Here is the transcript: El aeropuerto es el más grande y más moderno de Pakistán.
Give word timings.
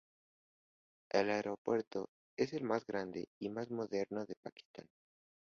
El 1.11 1.29
aeropuerto 1.29 2.09
es 2.35 2.53
el 2.53 2.63
más 2.63 2.87
grande 2.87 3.27
y 3.39 3.49
más 3.49 3.69
moderno 3.69 4.25
de 4.25 4.33
Pakistán. 4.33 4.87